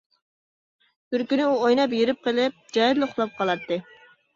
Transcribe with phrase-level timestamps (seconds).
[1.11, 3.85] بىر كۈنى ئۇ ئويناپ ھېرىپ قېلىپ جايىدىلا ئۇخلاپ قالاتتى.